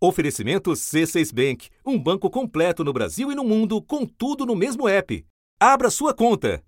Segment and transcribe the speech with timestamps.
[0.00, 4.88] Oferecimento C6 Bank, um banco completo no Brasil e no mundo, com tudo no mesmo
[4.88, 5.26] app.
[5.58, 6.62] Abra sua conta.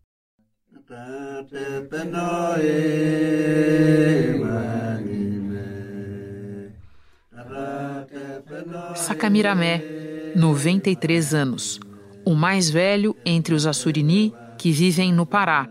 [8.96, 11.79] Sakamiramé, 93 anos.
[12.25, 15.69] O mais velho entre os Assurini que vivem no Pará.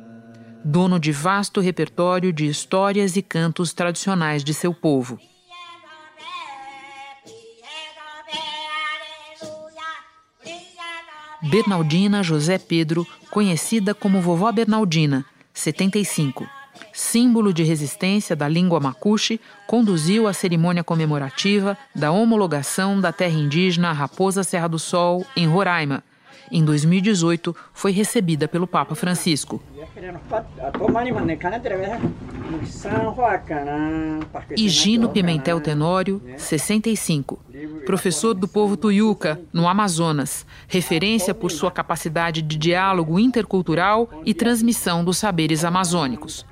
[0.64, 5.20] Dono de vasto repertório de histórias e cantos tradicionais de seu povo.
[11.41, 16.45] Bernardina José Pedro, conhecida como Vovó Bernardina, 75.
[16.91, 23.94] Símbolo de resistência da língua macuxe, conduziu a cerimônia comemorativa da homologação da terra indígena
[23.94, 26.03] Raposa Serra do Sol, em Roraima.
[26.52, 29.61] Em 2018, foi recebida pelo Papa Francisco.
[34.58, 37.39] Higino Pimentel Tenório, 65.
[37.89, 40.45] Professor do povo Tuiuca, no Amazonas.
[40.67, 46.45] Referência por sua capacidade de diálogo intercultural e transmissão dos saberes amazônicos.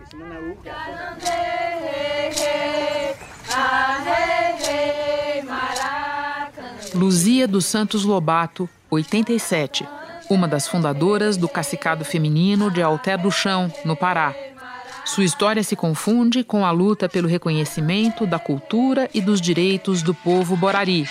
[6.96, 9.88] Luzia dos Santos Lobato, 87
[10.30, 14.36] uma das fundadoras do Cacicado Feminino de Alter do Chão, no Pará.
[15.06, 20.14] Sua história se confunde com a luta pelo reconhecimento da cultura e dos direitos do
[20.14, 21.08] povo borari.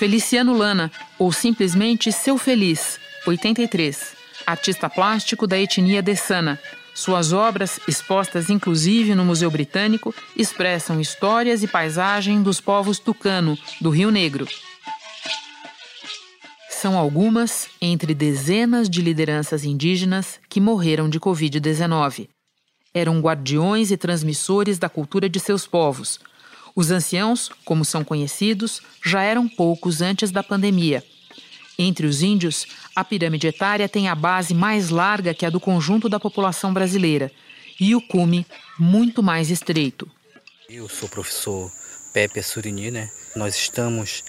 [0.00, 6.58] Feliciano Lana, ou simplesmente Seu Feliz, 83, artista plástico da etnia Dessana,
[6.94, 13.90] suas obras, expostas inclusive no Museu Britânico, expressam histórias e paisagem dos povos tucano, do
[13.90, 14.48] Rio Negro.
[16.70, 22.26] São algumas entre dezenas de lideranças indígenas que morreram de Covid-19.
[22.94, 26.18] Eram guardiões e transmissores da cultura de seus povos.
[26.74, 31.04] Os anciãos, como são conhecidos, já eram poucos antes da pandemia
[31.82, 36.08] entre os índios, a pirâmide etária tem a base mais larga que a do conjunto
[36.08, 37.32] da população brasileira
[37.80, 38.46] e o cume
[38.78, 40.06] muito mais estreito.
[40.68, 41.72] Eu sou o professor
[42.12, 43.10] Pepe Surini, né?
[43.34, 44.22] Nós estamos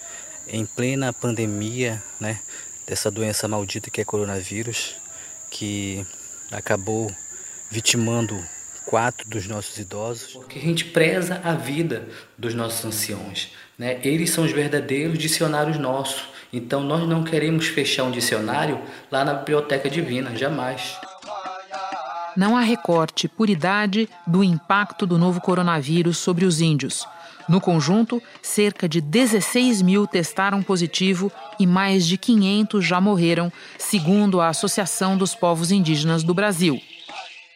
[0.48, 2.40] em plena pandemia, né,
[2.86, 4.94] dessa doença maldita que é coronavírus,
[5.50, 6.04] que
[6.50, 7.14] acabou
[7.70, 8.42] vitimando
[8.82, 10.32] quatro dos nossos idosos.
[10.32, 14.00] Porque a gente preza a vida dos nossos anciões, né?
[14.02, 16.24] Eles são os verdadeiros dicionários nossos.
[16.52, 20.96] Então nós não queremos fechar um dicionário lá na Biblioteca Divina, jamais.
[22.36, 27.06] Não há recorte por idade do impacto do novo coronavírus sobre os índios.
[27.48, 34.40] No conjunto, cerca de 16 mil testaram positivo e mais de 500 já morreram, segundo
[34.40, 36.80] a Associação dos Povos Indígenas do Brasil.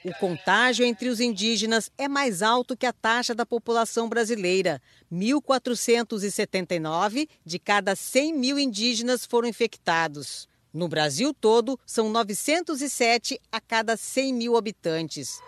[0.07, 4.81] O contágio entre os indígenas é mais alto que a taxa da população brasileira.
[5.13, 10.49] 1.479 de cada 100 mil indígenas foram infectados.
[10.73, 15.41] No Brasil todo, são 907 a cada 100 mil habitantes.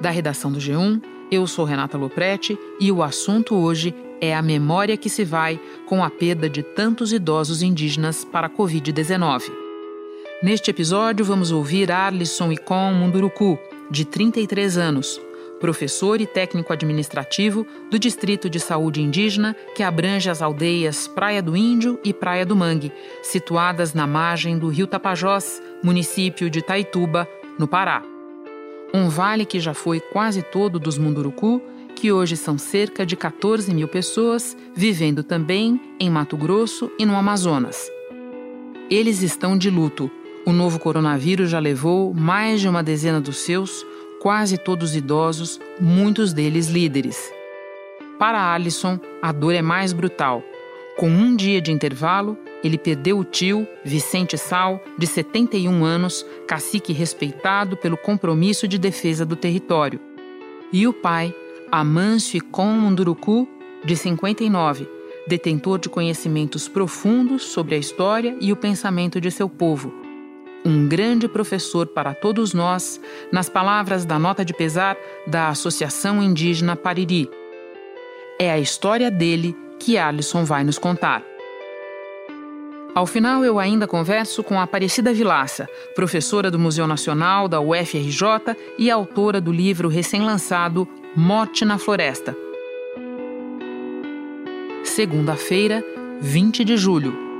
[0.00, 1.02] Da redação do G1,
[1.32, 6.04] eu sou Renata Loprete e o assunto hoje é a memória que se vai com
[6.04, 9.61] a perda de tantos idosos indígenas para a Covid-19.
[10.42, 13.56] Neste episódio, vamos ouvir Arlisson Icon Munduruku,
[13.88, 15.20] de 33 anos,
[15.60, 21.56] professor e técnico administrativo do Distrito de Saúde Indígena, que abrange as aldeias Praia do
[21.56, 22.90] Índio e Praia do Mangue,
[23.22, 28.02] situadas na margem do rio Tapajós, município de Taituba, no Pará.
[28.92, 31.62] Um vale que já foi quase todo dos Munduruku,
[31.94, 37.14] que hoje são cerca de 14 mil pessoas, vivendo também em Mato Grosso e no
[37.14, 37.88] Amazonas.
[38.90, 40.10] Eles estão de luto
[40.44, 43.86] o novo coronavírus já levou mais de uma dezena dos seus,
[44.20, 47.32] quase todos idosos, muitos deles líderes.
[48.18, 50.42] Para Alisson, a dor é mais brutal.
[50.96, 56.92] Com um dia de intervalo, ele perdeu o tio, Vicente Sal, de 71 anos, cacique
[56.92, 59.98] respeitado pelo compromisso de defesa do território.
[60.72, 61.34] E o pai,
[61.70, 63.48] Amâncio Icon Munduruku,
[63.84, 64.88] de 59,
[65.26, 70.01] detentor de conhecimentos profundos sobre a história e o pensamento de seu povo
[70.64, 73.00] um grande professor para todos nós,
[73.32, 77.28] nas palavras da nota de pesar da Associação Indígena Pariri.
[78.38, 81.22] É a história dele que Alisson vai nos contar.
[82.94, 88.90] Ao final, eu ainda converso com Aparecida Vilaça, professora do Museu Nacional da UFRJ e
[88.90, 90.86] autora do livro recém-lançado
[91.16, 92.36] Morte na Floresta.
[94.84, 95.82] Segunda-feira,
[96.20, 97.31] 20 de julho.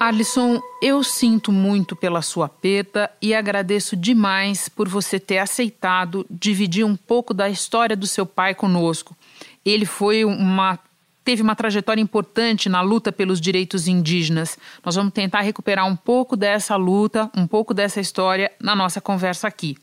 [0.00, 6.86] Alisson, eu sinto muito pela sua perda e agradeço demais por você ter aceitado dividir
[6.86, 9.14] um pouco da história do seu pai conosco.
[9.62, 10.78] Ele foi uma
[11.22, 14.56] teve uma trajetória importante na luta pelos direitos indígenas.
[14.82, 19.46] Nós vamos tentar recuperar um pouco dessa luta, um pouco dessa história na nossa conversa
[19.46, 19.76] aqui.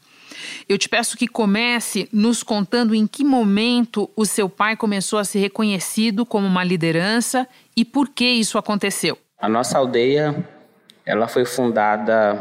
[0.67, 5.23] Eu te peço que comece nos contando em que momento o seu pai começou a
[5.23, 9.15] ser reconhecido como uma liderança e por que isso aconteceu.
[9.39, 10.35] A nossa aldeia,
[11.05, 12.35] ela foi fundada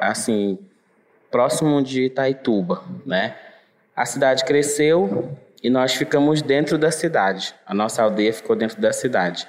[0.00, 0.58] assim
[1.30, 3.36] próximo de Itaituba, né?
[3.94, 7.54] A cidade cresceu e nós ficamos dentro da cidade.
[7.66, 9.46] A nossa aldeia ficou dentro da cidade.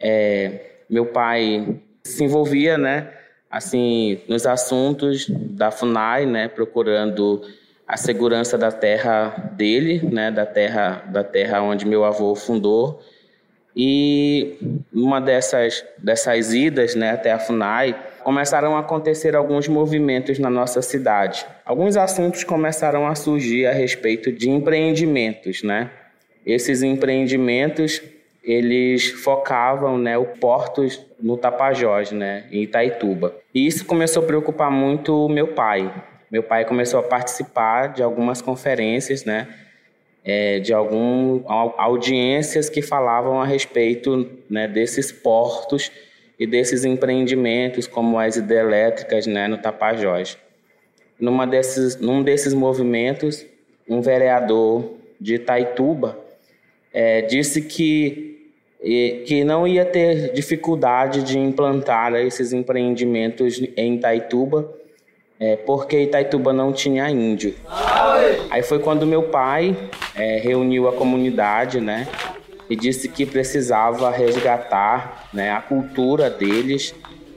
[0.00, 3.12] É, meu pai se envolvia, né?
[3.48, 6.48] Assim, nos assuntos da Funai, né?
[6.48, 7.40] Procurando
[7.86, 10.32] a segurança da terra dele, né?
[10.32, 13.00] Da terra, da terra onde meu avô fundou
[13.76, 14.56] e
[14.92, 20.80] numa dessas, dessas idas né, até a FUNAI, começaram a acontecer alguns movimentos na nossa
[20.80, 21.44] cidade.
[21.64, 25.90] Alguns assuntos começaram a surgir a respeito de empreendimentos, né?
[26.46, 28.02] Esses empreendimentos,
[28.42, 33.34] eles focavam, né, o portos no Tapajós, né, em Itaituba.
[33.54, 35.90] E isso começou a preocupar muito o meu pai.
[36.30, 39.48] Meu pai começou a participar de algumas conferências, né,
[40.24, 41.42] é, de algumas
[41.76, 45.92] audiências que falavam a respeito né, desses portos
[46.38, 50.38] e desses empreendimentos, como as hidrelétricas né, no Tapajós.
[51.20, 53.46] Numa desses, num desses movimentos,
[53.88, 56.18] um vereador de Itaituba
[56.92, 58.34] é, disse que
[59.26, 64.70] que não ia ter dificuldade de implantar esses empreendimentos em Itaituba,
[65.40, 67.54] é, porque Itaituba não tinha índio.
[68.50, 69.76] Aí foi quando meu pai
[70.14, 72.06] é, reuniu a comunidade, né,
[72.68, 76.94] e disse que precisava resgatar, né, a cultura deles,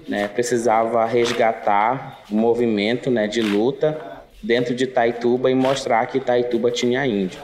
[0.08, 4.00] né, precisava resgatar o movimento, né, de luta
[4.42, 7.40] dentro de Itaituba e mostrar que Itaituba tinha índio.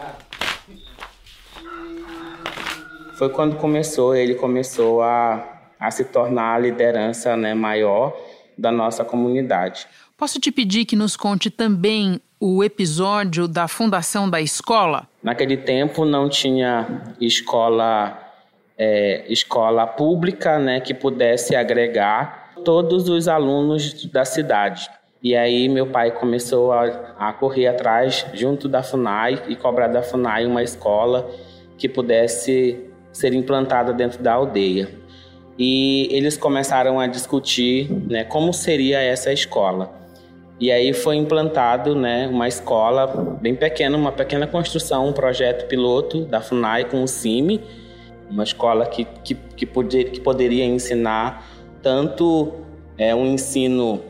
[3.18, 8.16] Foi quando começou, ele começou a, a se tornar a liderança né, maior
[8.58, 9.88] da nossa comunidade.
[10.18, 15.08] Posso te pedir que nos conte também o episódio da fundação da escola?
[15.24, 18.20] Naquele tempo não tinha escola
[18.78, 24.90] é, escola pública né, que pudesse agregar todos os alunos da cidade.
[25.22, 26.84] E aí meu pai começou a,
[27.18, 31.32] a correr atrás, junto da FUNAI, e cobrar da FUNAI uma escola
[31.78, 32.78] que pudesse
[33.14, 34.90] ser implantada dentro da aldeia.
[35.58, 40.03] E eles começaram a discutir né, como seria essa escola.
[40.60, 46.26] E aí foi implantado né, uma escola bem pequena, uma pequena construção, um projeto piloto
[46.26, 47.62] da FUNAI com o CIMI,
[48.30, 51.46] uma escola que, que, que, poder, que poderia ensinar
[51.82, 52.54] tanto
[52.98, 54.02] é, um ensino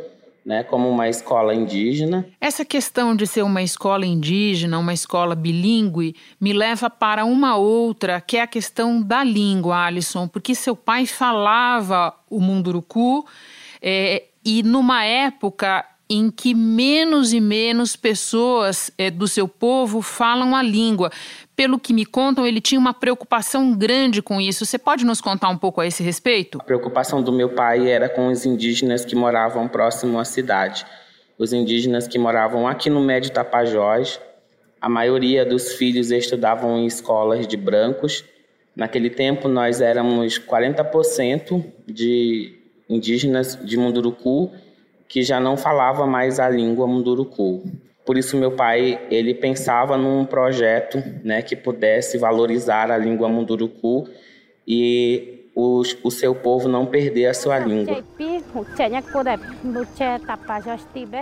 [0.46, 2.26] né, como uma escola indígena.
[2.40, 8.22] Essa questão de ser uma escola indígena, uma escola bilíngue, me leva para uma outra,
[8.22, 13.26] que é a questão da língua, Alisson, porque seu pai falava o munduruku
[13.82, 20.56] é, e numa época em que menos e menos pessoas é, do seu povo falam
[20.56, 21.12] a língua.
[21.56, 24.66] Pelo que me contam, ele tinha uma preocupação grande com isso.
[24.66, 26.60] Você pode nos contar um pouco a esse respeito?
[26.60, 30.86] A preocupação do meu pai era com os indígenas que moravam próximo à cidade.
[31.38, 34.20] Os indígenas que moravam aqui no Médio Tapajós,
[34.82, 38.24] a maioria dos filhos estudavam em escolas de brancos.
[38.76, 42.60] Naquele tempo, nós éramos 40% de
[42.90, 44.52] indígenas de Munduruku
[45.08, 47.64] que já não falava mais a língua munduruku.
[48.06, 54.08] Por isso meu pai, ele pensava num projeto, né, que pudesse valorizar a língua munduruku
[54.68, 58.04] e os, o seu povo não perder a sua língua.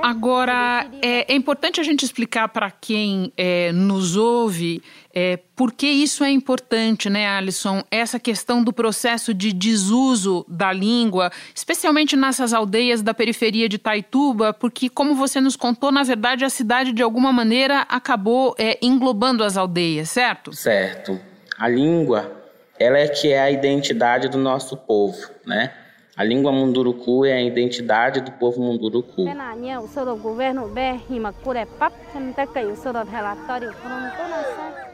[0.01, 4.81] Agora, é, é importante a gente explicar para quem é, nos ouve
[5.13, 7.83] é, por que isso é importante, né, Alisson?
[7.91, 14.51] Essa questão do processo de desuso da língua, especialmente nessas aldeias da periferia de Taituba,
[14.51, 19.43] porque, como você nos contou, na verdade a cidade de alguma maneira acabou é, englobando
[19.43, 20.51] as aldeias, certo?
[20.53, 21.19] Certo.
[21.59, 22.42] A língua,
[22.83, 25.71] ela é que é a identidade do nosso povo, né?
[26.15, 29.25] A língua munduruku é a identidade do povo munduruku.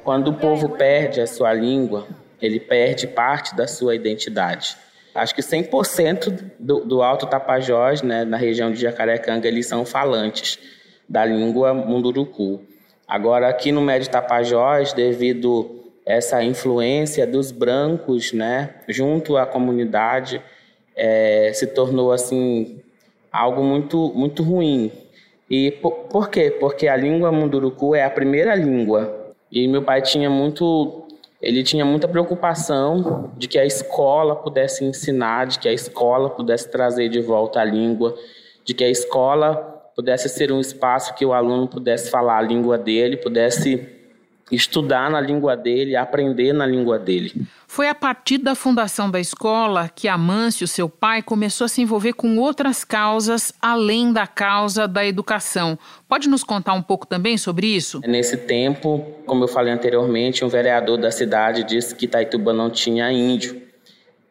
[0.03, 2.07] Quando o povo perde a sua língua,
[2.39, 4.77] ele perde parte da sua identidade.
[5.13, 10.59] Acho que 100% do, do Alto Tapajós, né, na região de Jacarecanga, eles são falantes
[11.09, 12.61] da língua munduruku.
[13.07, 20.41] Agora, aqui no Médio Tapajós, devido essa influência dos brancos, né, junto à comunidade,
[20.95, 22.81] é, se tornou assim
[23.31, 24.91] algo muito muito ruim.
[25.49, 26.51] E por, por quê?
[26.51, 29.33] Porque a língua munduruku é a primeira língua.
[29.51, 31.05] E meu pai tinha muito
[31.41, 36.69] ele tinha muita preocupação de que a escola pudesse ensinar, de que a escola pudesse
[36.69, 38.13] trazer de volta a língua,
[38.65, 39.55] de que a escola
[39.95, 43.98] pudesse ser um espaço que o aluno pudesse falar a língua dele, pudesse
[44.51, 47.47] estudar na língua dele, aprender na língua dele.
[47.67, 52.13] Foi a partir da fundação da escola que Amâncio, seu pai, começou a se envolver
[52.13, 55.77] com outras causas além da causa da educação.
[56.07, 58.01] Pode nos contar um pouco também sobre isso?
[58.07, 63.11] Nesse tempo, como eu falei anteriormente, um vereador da cidade disse que Itaituba não tinha
[63.11, 63.61] índio.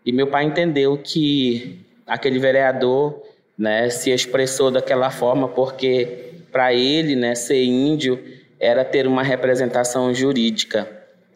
[0.05, 3.23] E meu pai entendeu que aquele vereador
[3.57, 8.19] né, se expressou daquela forma porque para ele né, ser índio
[8.61, 10.89] era ter uma representação jurídica.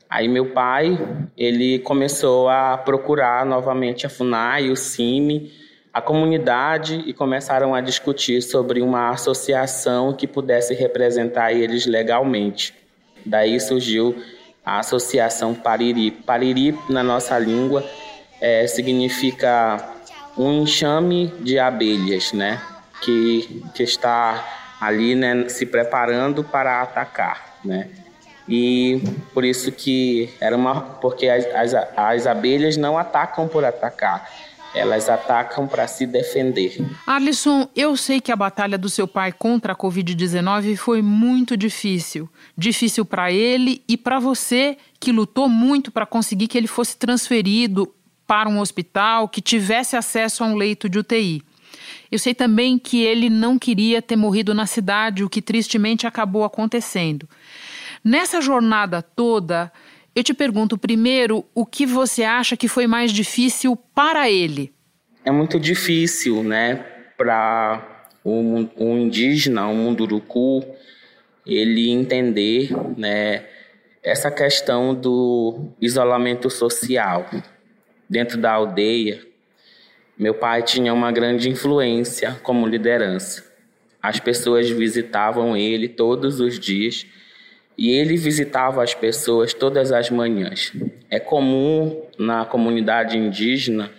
[0.08, 0.98] Aí meu pai,
[1.36, 5.50] ele começou a procurar novamente a FUNAI, o CIMI,
[5.92, 12.74] a comunidade e começaram a discutir sobre uma associação que pudesse representar eles legalmente.
[13.24, 14.16] Daí surgiu
[14.64, 16.10] a Associação Pariri.
[16.10, 17.84] Pariri, na nossa língua,
[18.40, 19.94] é, significa
[20.36, 22.60] um enxame de abelhas, né?
[23.02, 27.88] Que, que está ali né, se preparando para atacar, né?
[28.48, 29.00] e
[29.32, 34.28] por isso que era uma porque as, as, as abelhas não atacam por atacar
[34.74, 36.78] elas atacam para se defender.
[37.06, 42.26] Alisson, eu sei que a batalha do seu pai contra a Covid-19 foi muito difícil.
[42.56, 47.94] Difícil para ele e para você, que lutou muito para conseguir que ele fosse transferido
[48.26, 51.42] para um hospital, que tivesse acesso a um leito de UTI.
[52.10, 56.44] Eu sei também que ele não queria ter morrido na cidade, o que tristemente acabou
[56.44, 57.28] acontecendo.
[58.04, 59.72] Nessa jornada toda,
[60.14, 64.72] eu te pergunto primeiro o que você acha que foi mais difícil para ele?
[65.24, 66.84] É muito difícil, né,
[67.16, 70.64] para o, indígena, o munduruku,
[71.46, 73.44] ele entender, né,
[74.02, 77.30] essa questão do isolamento social
[78.08, 79.24] dentro da aldeia.
[80.22, 83.42] Meu pai tinha uma grande influência como liderança.
[84.00, 87.04] As pessoas visitavam ele todos os dias
[87.76, 90.72] e ele visitava as pessoas todas as manhãs.
[91.10, 93.90] É comum na comunidade indígena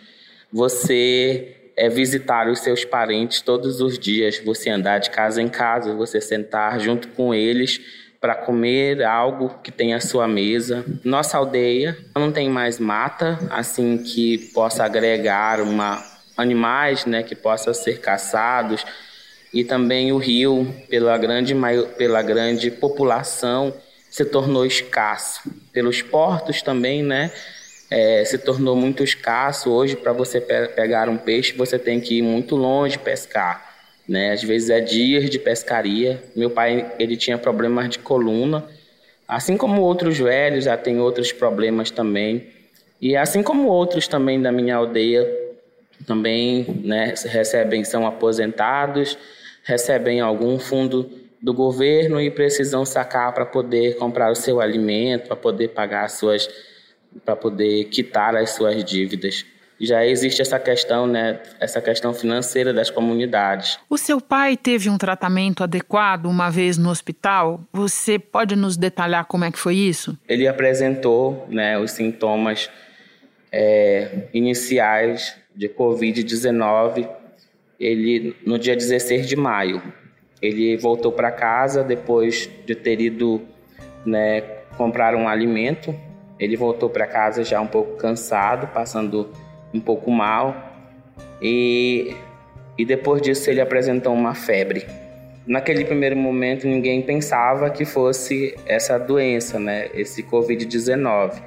[0.49, 5.93] você é visitar os seus parentes todos os dias, você andar de casa em casa,
[5.93, 7.81] você sentar junto com eles
[8.21, 10.85] para comer algo que tem à sua mesa.
[11.03, 17.73] Nossa aldeia não tem mais mata, assim que possa agregar uma animais, né, que possam
[17.73, 18.85] ser caçados
[19.53, 21.55] e também o rio, pela grande,
[21.95, 23.71] pela grande população,
[24.09, 25.41] se tornou escasso.
[25.71, 27.31] Pelos portos também, né?
[27.91, 29.69] É, se tornou muito escasso.
[29.69, 33.73] Hoje, para você pe pegar um peixe, você tem que ir muito longe pescar.
[34.09, 34.31] Né?
[34.31, 36.21] Às vezes é dias de pescaria.
[36.35, 38.65] Meu pai ele tinha problemas de coluna,
[39.27, 42.47] assim como outros velhos já tem outros problemas também.
[42.99, 45.42] E assim como outros também da minha aldeia
[46.05, 49.17] também né, recebem, são aposentados,
[49.63, 51.09] recebem algum fundo
[51.41, 56.13] do governo e precisam sacar para poder comprar o seu alimento, para poder pagar as
[56.13, 56.49] suas,
[57.25, 59.45] para poder quitar as suas dívidas.
[59.79, 63.77] Já existe essa questão, né, essa questão financeira das comunidades.
[63.89, 67.61] O seu pai teve um tratamento adequado uma vez no hospital?
[67.73, 70.17] Você pode nos detalhar como é que foi isso?
[70.29, 72.69] Ele apresentou, né, os sintomas
[73.51, 77.07] é, iniciais de Covid-19
[77.79, 79.81] ele no dia 16 de maio.
[80.41, 83.41] Ele voltou para casa depois de ter ido
[84.05, 84.41] né,
[84.77, 85.95] comprar um alimento.
[86.39, 89.29] Ele voltou para casa já um pouco cansado, passando
[89.73, 90.71] um pouco mal.
[91.41, 92.15] E
[92.77, 94.85] e depois disso ele apresentou uma febre.
[95.45, 101.39] Naquele primeiro momento ninguém pensava que fosse essa doença, né, esse COVID-19,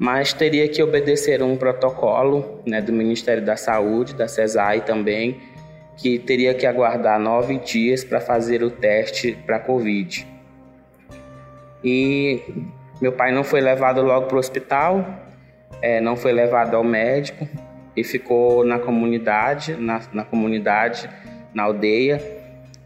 [0.00, 5.38] mas teria que obedecer um protocolo, né, do Ministério da Saúde, da CESAI também,
[5.94, 10.26] que teria que aguardar nove dias para fazer o teste para Covid.
[11.84, 12.40] E
[12.98, 15.04] meu pai não foi levado logo para o hospital,
[15.82, 17.46] é, não foi levado ao médico
[17.94, 21.10] e ficou na comunidade, na, na comunidade,
[21.52, 22.22] na aldeia,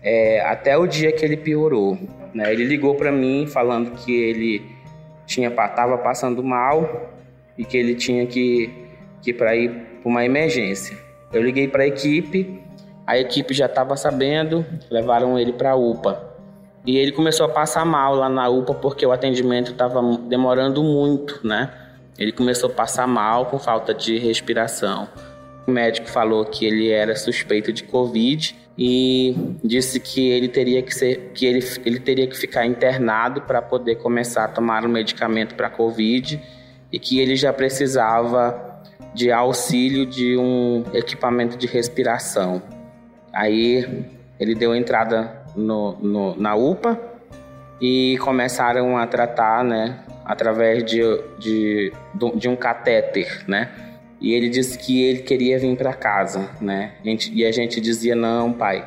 [0.03, 1.97] é, até o dia que ele piorou.
[2.35, 2.53] Né?
[2.53, 4.74] Ele ligou para mim falando que ele
[5.27, 7.11] tinha estava passando mal
[7.57, 8.71] e que ele tinha que,
[9.23, 9.71] que para ir
[10.03, 10.97] para uma emergência.
[11.33, 12.63] Eu liguei para a equipe,
[13.07, 16.35] a equipe já estava sabendo, levaram ele para a UPA.
[16.87, 21.41] E ele começou a passar mal lá na UPA porque o atendimento estava demorando muito,
[21.47, 21.73] né?
[22.19, 25.09] Ele começou a passar mal com falta de respiração.
[25.67, 30.93] O médico falou que ele era suspeito de Covid e disse que ele teria que
[30.95, 35.55] ser que ele, ele teria que ficar internado para poder começar a tomar o medicamento
[35.55, 36.41] para Covid
[36.93, 38.83] e que ele já precisava
[39.15, 42.61] de auxílio de um equipamento de respiração.
[43.33, 44.05] Aí
[44.39, 47.01] ele deu entrada no, no, na UPA
[47.81, 51.01] e começaram a tratar, né, através de,
[51.39, 51.93] de,
[52.37, 53.71] de um catéter, né?
[54.21, 56.95] E ele disse que ele queria vir para casa, né?
[57.33, 58.87] E a gente dizia: não, pai,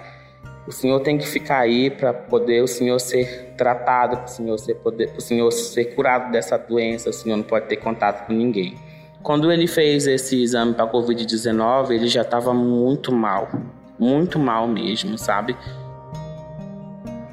[0.67, 4.57] o senhor tem que ficar aí para poder o senhor ser tratado, para o senhor
[4.57, 7.09] ser poder, o senhor ser curado dessa doença.
[7.09, 8.75] O senhor não pode ter contato com ninguém.
[9.23, 13.49] Quando ele fez esse exame para Covid-19, ele já estava muito mal,
[13.97, 15.55] muito mal mesmo, sabe?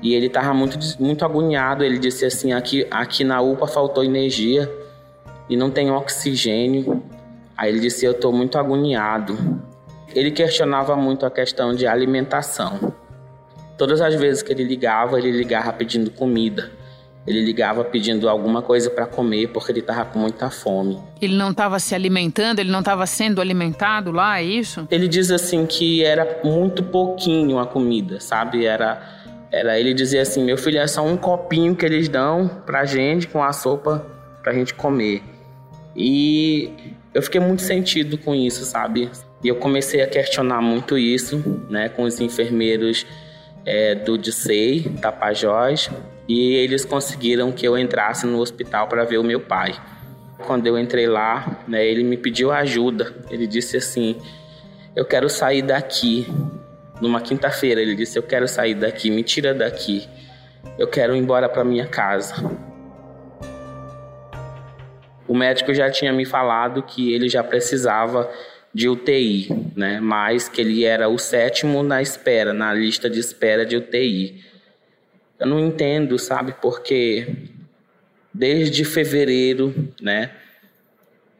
[0.02, 1.82] E ele estava muito, muito agoniado.
[1.82, 4.70] Ele disse assim: aqui, aqui na UPA faltou energia
[5.48, 7.02] e não tem oxigênio.
[7.56, 9.36] Aí ele disse: Eu estou muito agoniado.
[10.14, 12.92] Ele questionava muito a questão de alimentação.
[13.76, 16.70] Todas as vezes que ele ligava, ele ligava pedindo comida.
[17.26, 20.98] Ele ligava pedindo alguma coisa para comer porque ele estava com muita fome.
[21.20, 24.86] Ele não estava se alimentando, ele não estava sendo alimentado lá, é isso?
[24.90, 28.66] Ele diz assim que era muito pouquinho a comida, sabe?
[28.66, 32.84] Era era, ele dizia assim: meu filho, é só um copinho que eles dão pra
[32.84, 34.04] gente com a sopa
[34.42, 35.22] pra gente comer.
[35.94, 36.72] E
[37.14, 39.08] eu fiquei muito sentido com isso, sabe?
[39.42, 43.06] E eu comecei a questionar muito isso, né, com os enfermeiros
[43.64, 45.88] é, do DICEI, Tapajós,
[46.28, 49.74] e eles conseguiram que eu entrasse no hospital para ver o meu pai.
[50.44, 53.14] Quando eu entrei lá, né, ele me pediu ajuda.
[53.30, 54.16] Ele disse assim:
[54.96, 56.26] Eu quero sair daqui
[57.00, 57.80] numa quinta-feira.
[57.80, 60.08] Ele disse: Eu quero sair daqui, me tira daqui.
[60.78, 62.34] Eu quero ir embora para minha casa.
[65.26, 68.30] O médico já tinha me falado que ele já precisava
[68.72, 70.00] de UTI, né?
[70.00, 74.44] Mas que ele era o sétimo na espera, na lista de espera de UTI.
[75.38, 76.54] Eu não entendo, sabe?
[76.60, 77.28] Porque
[78.32, 80.30] desde fevereiro, né,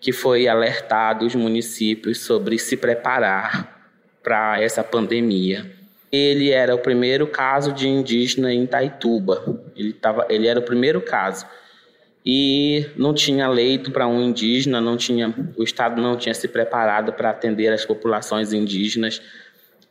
[0.00, 3.88] que foi alertado os municípios sobre se preparar
[4.22, 5.66] para essa pandemia.
[6.12, 9.42] Ele era o primeiro caso de indígena em Taituba.
[9.74, 9.96] Ele,
[10.28, 11.44] ele era o primeiro caso.
[12.24, 17.12] E não tinha leito para um indígena, não tinha, o Estado não tinha se preparado
[17.12, 19.20] para atender as populações indígenas.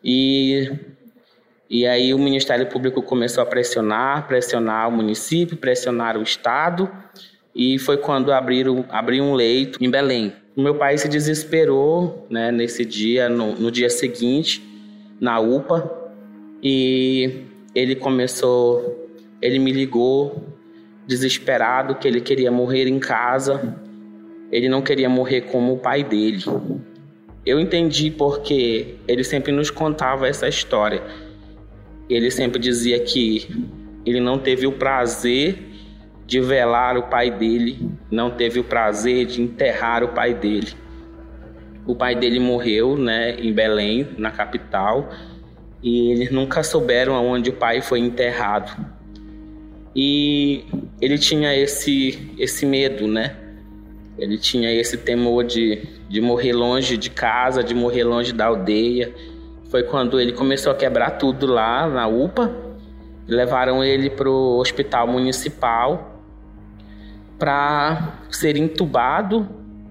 [0.03, 0.71] E,
[1.69, 6.89] e aí o Ministério Público começou a pressionar, pressionar o município, pressionar o Estado.
[7.55, 12.51] E foi quando abriram, abriu um leito em Belém, o meu pai se desesperou né,
[12.51, 14.61] nesse dia, no, no dia seguinte,
[15.19, 15.91] na UPA,
[16.61, 19.09] e ele começou,
[19.41, 20.52] ele me ligou
[21.07, 23.75] desesperado que ele queria morrer em casa,
[24.51, 26.43] ele não queria morrer como o pai dele.
[27.45, 31.03] Eu entendi porque ele sempre nos contava essa história.
[32.09, 33.47] Ele sempre dizia que
[34.05, 35.57] ele não teve o prazer
[36.25, 40.73] de velar o pai dele, não teve o prazer de enterrar o pai dele.
[41.85, 45.09] O pai dele morreu, né, em Belém, na capital,
[45.81, 48.71] e eles nunca souberam aonde o pai foi enterrado.
[49.95, 50.65] E
[50.99, 53.35] ele tinha esse esse medo, né?
[54.17, 59.13] Ele tinha esse temor de, de morrer longe de casa, de morrer longe da aldeia.
[59.69, 62.55] Foi quando ele começou a quebrar tudo lá na UPA.
[63.27, 66.21] Levaram ele para o hospital municipal
[67.39, 69.47] para ser entubado,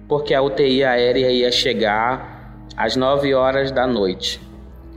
[0.07, 4.39] porque a UTI aérea ia chegar às 9 horas da noite.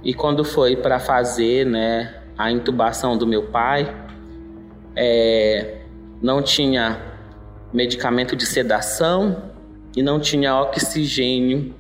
[0.03, 3.93] E quando foi para fazer né, a intubação do meu pai,
[4.97, 5.83] é,
[6.23, 7.01] não tinha
[7.73, 9.51] medicamento de sedação
[9.95, 11.75] e não tinha oxigênio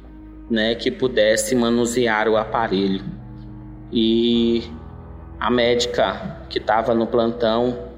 [0.50, 3.04] né, que pudesse manusear o aparelho.
[3.92, 4.64] e
[5.38, 7.90] a médica que estava no plantão,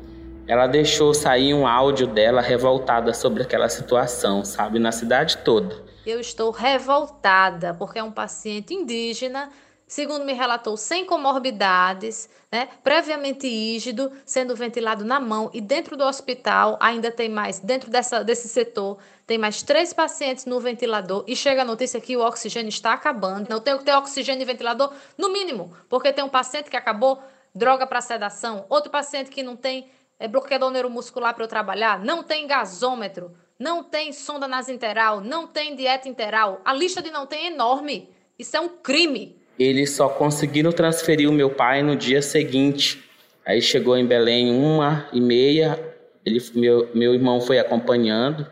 [0.47, 5.77] ela deixou sair um áudio dela revoltada sobre aquela situação, sabe, na cidade toda.
[6.05, 9.51] Eu estou revoltada porque é um paciente indígena
[9.89, 16.05] segundo me relatou, sem comorbidades, né, previamente ígido, sendo ventilado na mão e dentro do
[16.05, 21.35] hospital ainda tem mais, dentro dessa, desse setor, tem mais três pacientes no ventilador e
[21.35, 23.49] chega a notícia que o oxigênio está acabando.
[23.49, 27.23] Não tenho que ter oxigênio e ventilador, no mínimo, porque tem um paciente que acabou
[27.55, 32.23] droga para sedação, outro paciente que não tem é, bloqueador neuromuscular para eu trabalhar, não
[32.23, 36.61] tem gasômetro, não tem sonda nasinteral, não tem dieta interal.
[36.65, 38.09] A lista de não tem é enorme.
[38.39, 43.03] Isso é um crime eles só conseguiram transferir o meu pai no dia seguinte.
[43.45, 45.79] Aí chegou em Belém uma e meia,
[46.25, 48.47] ele, meu, meu irmão foi acompanhando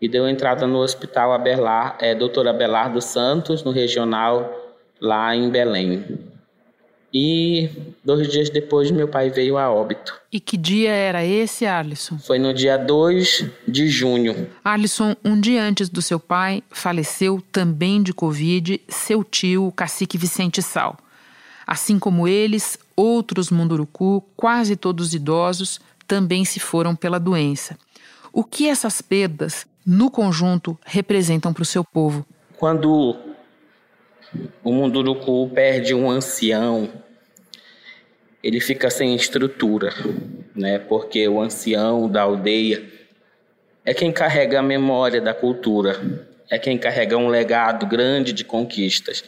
[0.00, 6.25] e deu entrada no hospital Abelar, é, Doutor Abelardo Santos, no regional lá em Belém.
[7.18, 7.70] E
[8.04, 10.20] dois dias depois, meu pai veio a óbito.
[10.30, 12.18] E que dia era esse, Alisson?
[12.18, 14.50] Foi no dia 2 de junho.
[14.62, 20.18] Alisson, um dia antes do seu pai, faleceu também de Covid seu tio, o cacique
[20.18, 20.98] Vicente Sal.
[21.66, 27.78] Assim como eles, outros Munduruku, quase todos idosos, também se foram pela doença.
[28.30, 32.26] O que essas perdas, no conjunto, representam para o seu povo?
[32.58, 33.16] Quando
[34.62, 36.90] o Munduruku perde um ancião,
[38.46, 39.92] ele fica sem estrutura,
[40.54, 40.78] né?
[40.78, 42.84] Porque o ancião da aldeia
[43.84, 46.00] é quem carrega a memória da cultura,
[46.48, 49.24] é quem carrega um legado grande de conquistas.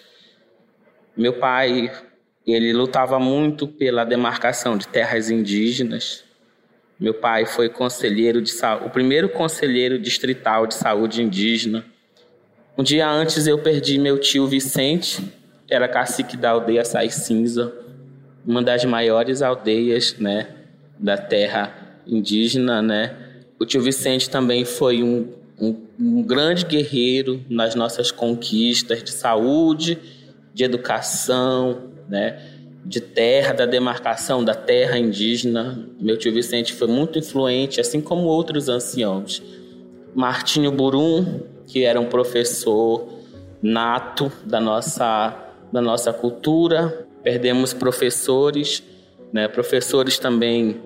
[1.16, 1.90] Meu pai,
[2.46, 6.22] ele lutava muito pela demarcação de terras indígenas.
[6.96, 8.52] Meu pai foi conselheiro de
[8.86, 11.84] o primeiro conselheiro distrital de saúde indígena.
[12.76, 15.24] Um dia antes eu perdi meu tio Vicente,
[15.68, 17.88] era cacique da aldeia Sai Cinza
[18.48, 20.48] uma das maiores aldeias, né,
[20.98, 23.14] da terra indígena, né.
[23.60, 25.28] O tio Vicente também foi um,
[25.60, 29.98] um, um grande guerreiro nas nossas conquistas de saúde,
[30.54, 32.40] de educação, né,
[32.86, 35.86] de terra, da demarcação da terra indígena.
[36.00, 39.42] Meu tio Vicente foi muito influente, assim como outros anciãos.
[40.14, 43.06] Martinho Burum, que era um professor
[43.60, 45.36] nato da nossa,
[45.70, 48.82] da nossa cultura, perdemos professores,
[49.30, 50.80] né, professores também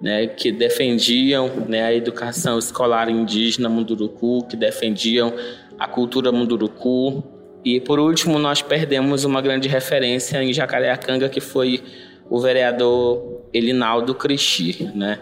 [0.00, 5.34] né, que defendiam né, a educação escolar indígena Munduruku, que defendiam
[5.76, 7.24] a cultura Munduruku.
[7.64, 11.82] E por último, nós perdemos uma grande referência em Jacareacanga, que foi
[12.30, 14.84] o vereador Elinaldo Cristi.
[14.94, 15.18] Né?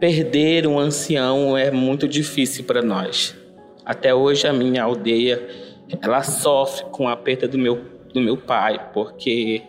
[0.00, 3.36] Perder um ancião é muito difícil para nós.
[3.84, 5.46] Até hoje a minha aldeia
[6.00, 9.62] ela sofre com a perda do meu, do meu pai, porque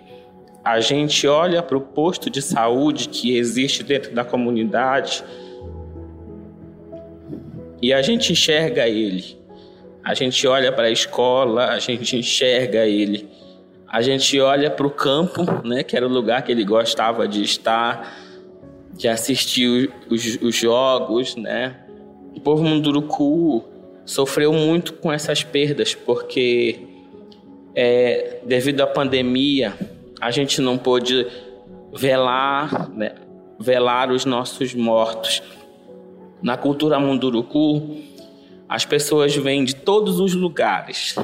[0.68, 5.24] a gente olha para o posto de saúde que existe dentro da comunidade
[7.82, 9.38] e a gente enxerga ele.
[10.04, 13.30] A gente olha para a escola, a gente enxerga ele.
[13.88, 17.42] A gente olha para o campo, né, que era o lugar que ele gostava de
[17.44, 18.18] estar,
[18.94, 21.78] de assistir os, os jogos, né.
[22.36, 23.64] O povo Munduruku
[24.06, 26.78] sofreu muito com essas perdas, porque
[27.74, 29.74] é, devido à pandemia,
[30.20, 31.28] a gente não pôde
[31.94, 33.16] velar, né,
[33.60, 35.42] velar os nossos mortos.
[36.42, 37.98] Na cultura munduruku,
[38.70, 41.16] as pessoas vêm de todos os lugares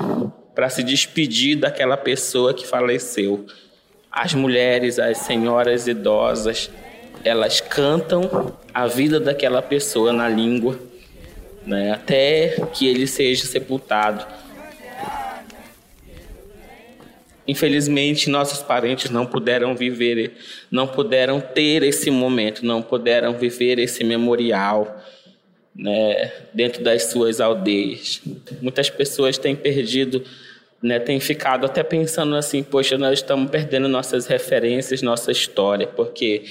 [0.55, 3.45] para se despedir daquela pessoa que faleceu.
[4.11, 6.69] As mulheres, as senhoras idosas,
[7.23, 10.79] elas cantam a vida daquela pessoa na língua,
[11.65, 14.25] né, até que ele seja sepultado.
[17.47, 20.33] Infelizmente, nossos parentes não puderam viver,
[20.71, 25.03] não puderam ter esse momento, não puderam viver esse memorial
[25.75, 28.21] né, dentro das suas aldeias.
[28.61, 30.23] Muitas pessoas têm perdido,
[30.81, 36.43] né, têm ficado até pensando assim: poxa, nós estamos perdendo nossas referências, nossa história, porque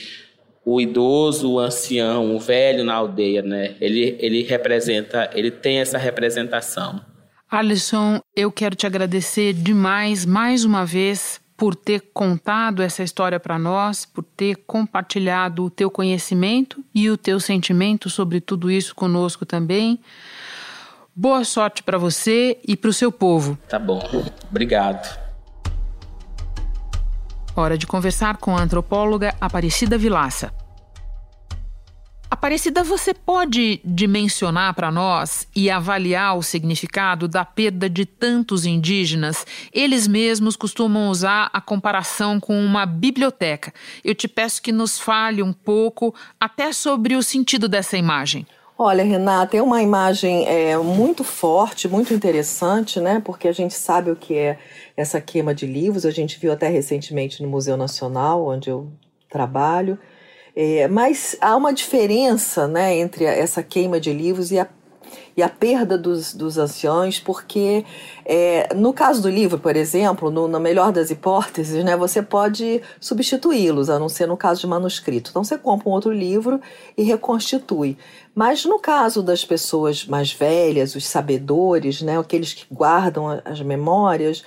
[0.64, 5.96] o idoso, o ancião, o velho na aldeia, né, ele, ele representa, ele tem essa
[5.96, 7.00] representação.
[7.52, 13.58] Alisson, eu quero te agradecer demais, mais uma vez, por ter contado essa história para
[13.58, 19.44] nós, por ter compartilhado o teu conhecimento e o teu sentimento sobre tudo isso conosco
[19.44, 20.00] também.
[21.14, 23.58] Boa sorte para você e para o seu povo.
[23.68, 24.00] Tá bom.
[24.50, 25.20] Obrigado.
[27.54, 30.61] Hora de conversar com a antropóloga Aparecida Vilaça
[32.32, 39.44] Aparecida, você pode dimensionar para nós e avaliar o significado da perda de tantos indígenas?
[39.70, 43.70] Eles mesmos costumam usar a comparação com uma biblioteca.
[44.02, 48.46] Eu te peço que nos fale um pouco até sobre o sentido dessa imagem.
[48.78, 53.20] Olha, Renata, é uma imagem é, muito forte, muito interessante, né?
[53.22, 54.58] Porque a gente sabe o que é
[54.96, 56.06] essa queima de livros.
[56.06, 58.90] A gente viu até recentemente no Museu Nacional, onde eu
[59.28, 59.98] trabalho.
[60.54, 64.68] É, mas há uma diferença né, entre essa queima de livros e a,
[65.36, 67.84] e a perda dos, dos anciões, porque
[68.24, 72.80] é, no caso do livro, por exemplo, no, na melhor das hipóteses, né, você pode
[73.00, 75.30] substituí-los, a não ser no caso de manuscrito.
[75.30, 76.60] Então você compra um outro livro
[76.96, 77.96] e reconstitui.
[78.34, 84.42] Mas no caso das pessoas mais velhas, os sabedores, né, aqueles que guardam as memórias,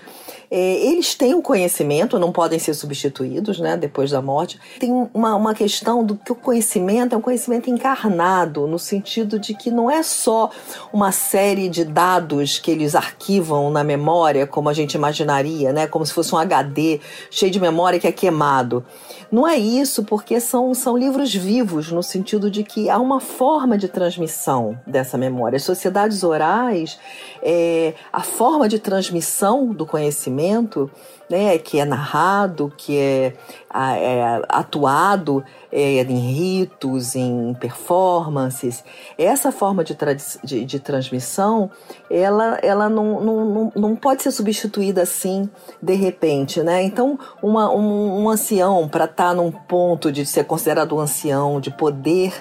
[0.50, 4.60] é, eles têm o conhecimento, não podem ser substituídos né, depois da morte.
[4.80, 9.54] Tem uma, uma questão do que o conhecimento é um conhecimento encarnado, no sentido de
[9.54, 10.50] que não é só
[10.92, 16.06] uma série de dados que eles arquivam na memória, como a gente imaginaria, né, como
[16.06, 17.00] se fosse um HD
[17.30, 18.86] cheio de memória que é queimado.
[19.32, 23.78] Não é isso, porque são, são livros vivos, no sentido de que há uma forma
[23.78, 25.58] de transmissão dessa memória.
[25.58, 27.00] As sociedades orais,
[27.42, 30.90] é, a forma de transmissão do conhecimento,
[31.30, 33.34] né, que é narrado, que é,
[33.74, 38.84] é atuado é, em ritos, em performances,
[39.18, 39.98] essa forma de,
[40.44, 41.70] de, de transmissão,
[42.10, 45.50] ela, ela não, não, não pode ser substituída assim
[45.82, 46.84] de repente, né?
[46.84, 51.60] Então, uma, um, um ancião, para estar tá num ponto de ser considerado um ancião,
[51.60, 52.34] de poder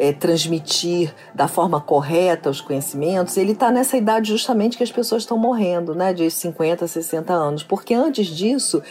[0.00, 5.24] é, transmitir da forma correta os conhecimentos, ele está nessa idade justamente que as pessoas
[5.24, 8.82] estão morrendo, né, de 50, 60 anos, porque antes disso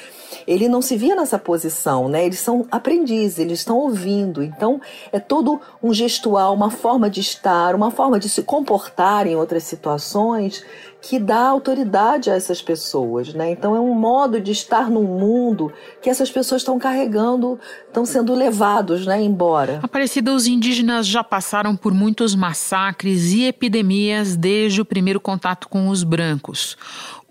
[0.45, 2.23] ele não se via nessa posição, né?
[2.23, 4.43] Eles são aprendizes, eles estão ouvindo.
[4.43, 4.79] Então,
[5.11, 9.63] é todo um gestual, uma forma de estar, uma forma de se comportar em outras
[9.63, 10.63] situações
[11.01, 13.51] que dá autoridade a essas pessoas, né?
[13.51, 18.33] Então é um modo de estar num mundo que essas pessoas estão carregando, estão sendo
[18.33, 19.79] levados, né, embora.
[19.81, 25.87] Aparecida, os indígenas já passaram por muitos massacres e epidemias desde o primeiro contato com
[25.87, 26.77] os brancos.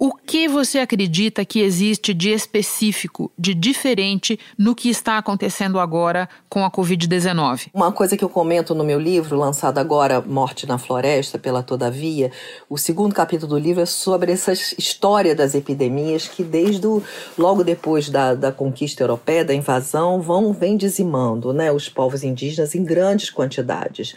[0.00, 6.28] O que você acredita que existe de específico, de diferente no que está acontecendo agora
[6.48, 7.70] com a Covid-19?
[7.74, 12.30] Uma coisa que eu comento no meu livro, lançado agora, Morte na Floresta, pela Todavia,
[12.70, 17.02] o segundo capítulo do livro é sobre essa história das epidemias que, desde o,
[17.36, 22.72] logo depois da, da conquista europeia, da invasão, vão vem dizimando né, os povos indígenas
[22.76, 24.14] em grandes quantidades.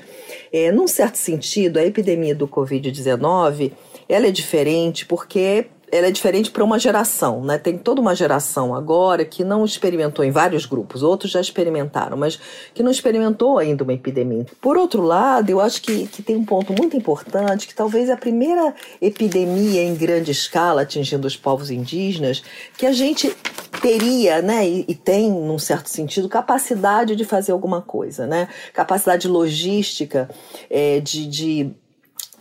[0.54, 3.72] É, num certo sentido, a epidemia do Covid-19
[4.08, 7.58] ela é diferente porque ela é diferente para uma geração, né?
[7.58, 12.40] Tem toda uma geração agora que não experimentou em vários grupos, outros já experimentaram, mas
[12.74, 14.46] que não experimentou ainda uma epidemia.
[14.62, 18.14] Por outro lado, eu acho que, que tem um ponto muito importante, que talvez é
[18.14, 22.42] a primeira epidemia em grande escala atingindo os povos indígenas,
[22.78, 23.36] que a gente
[23.82, 28.48] teria, né, e, e tem, num certo sentido, capacidade de fazer alguma coisa, né?
[28.74, 30.30] Capacidade logística,
[30.70, 31.72] é, de, de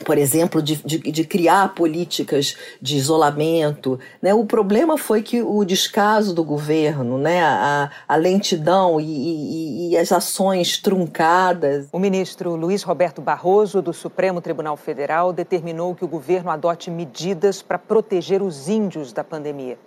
[0.04, 3.98] por exemplo, de, de, de, criar políticas de isolamento.
[4.20, 4.32] Né?
[4.32, 7.42] O problema foi que o descaso do governo, né?
[7.42, 11.88] a, a lentidão e, e, e, as ações truncadas.
[11.92, 17.60] O ministro Luiz Roberto Barroso, do Supremo Tribunal Federal, determinou que o governo adote medidas
[17.62, 19.78] para proteger os índios da pandemia.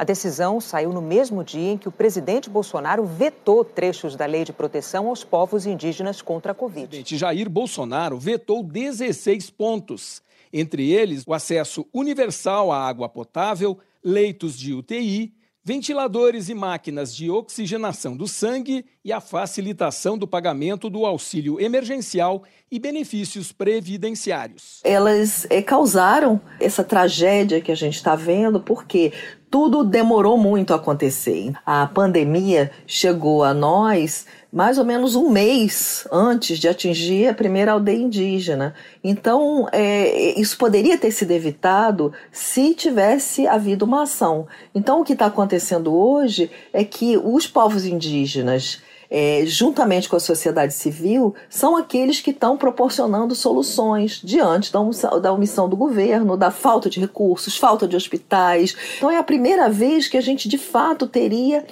[0.00, 4.44] A decisão saiu no mesmo dia em que o presidente Bolsonaro vetou trechos da lei
[4.44, 6.86] de proteção aos povos indígenas contra a Covid.
[6.86, 13.78] O presidente Jair Bolsonaro vetou 16 pontos, entre eles o acesso universal à água potável,
[14.02, 20.88] leitos de UTI, ventiladores e máquinas de oxigenação do sangue e a facilitação do pagamento
[20.88, 24.80] do auxílio emergencial e benefícios previdenciários.
[24.82, 29.12] Elas é, causaram essa tragédia que a gente está vendo porque
[29.50, 31.52] tudo demorou muito a acontecer.
[31.66, 37.72] A pandemia chegou a nós mais ou menos um mês antes de atingir a primeira
[37.72, 38.74] aldeia indígena.
[39.02, 44.46] Então, é, isso poderia ter sido evitado se tivesse havido uma ação.
[44.74, 50.20] Então, o que está acontecendo hoje é que os povos indígenas é, juntamente com a
[50.20, 56.88] sociedade civil, são aqueles que estão proporcionando soluções diante da omissão, do governo, da falta
[56.88, 58.76] de recursos, falta de hospitais.
[58.96, 61.66] Então é a primeira vez que a gente de fato teria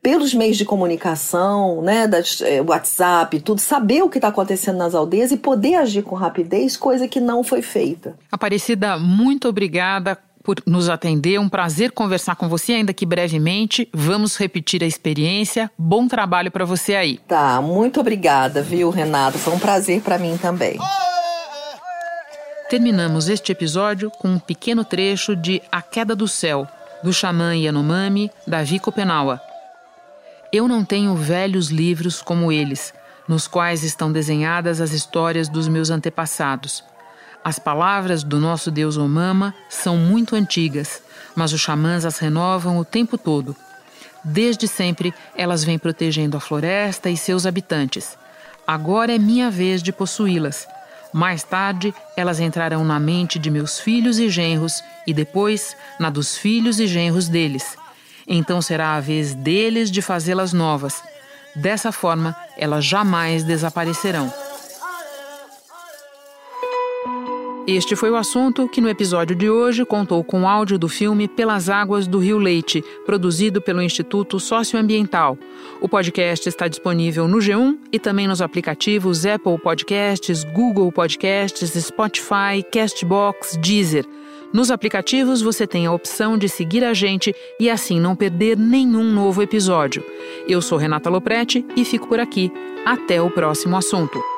[0.00, 4.94] pelos meios de comunicação, né, das, é, WhatsApp, tudo, saber o que está acontecendo nas
[4.94, 8.16] aldeias e poder agir com rapidez, coisa que não foi feita.
[8.30, 10.16] Aparecida, muito obrigada.
[10.42, 11.38] Por nos atender.
[11.38, 13.88] Um prazer conversar com você, ainda que brevemente.
[13.92, 15.70] Vamos repetir a experiência.
[15.78, 17.18] Bom trabalho para você aí.
[17.26, 19.38] Tá, muito obrigada, viu, Renato?
[19.38, 20.78] Foi um prazer para mim também.
[22.68, 26.68] Terminamos este episódio com um pequeno trecho de A Queda do Céu,
[27.02, 29.40] do xamã Yanomami, Davi Kopenawa.
[30.52, 32.92] Eu não tenho velhos livros como eles,
[33.26, 36.84] nos quais estão desenhadas as histórias dos meus antepassados.
[37.48, 41.02] As palavras do nosso Deus Omama são muito antigas,
[41.34, 43.56] mas os xamãs as renovam o tempo todo.
[44.22, 48.18] Desde sempre, elas vêm protegendo a floresta e seus habitantes.
[48.66, 50.68] Agora é minha vez de possuí-las
[51.10, 56.36] mais tarde, elas entrarão na mente de meus filhos e genros e depois na dos
[56.36, 57.78] filhos e genros deles.
[58.26, 61.02] Então será a vez deles de fazê-las novas.
[61.56, 64.30] Dessa forma, elas jamais desaparecerão.
[67.70, 71.68] Este foi o assunto que no episódio de hoje contou com áudio do filme Pelas
[71.68, 75.36] Águas do Rio Leite, produzido pelo Instituto Socioambiental.
[75.78, 82.64] O podcast está disponível no G1 e também nos aplicativos Apple Podcasts, Google Podcasts, Spotify,
[82.72, 84.06] Castbox, Deezer.
[84.50, 89.12] Nos aplicativos você tem a opção de seguir a gente e assim não perder nenhum
[89.12, 90.02] novo episódio.
[90.48, 92.50] Eu sou Renata Loprete e fico por aqui.
[92.86, 94.37] Até o próximo assunto.